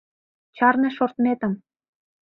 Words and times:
Чарне 0.57 0.89
шортметым... 0.95 1.53